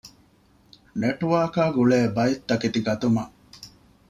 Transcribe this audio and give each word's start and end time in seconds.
ނެޓްވާރކާގުޅޭ 1.01 1.99
ބައެއްތަކެތި 2.15 2.79
ގަތުމަށް 2.87 3.33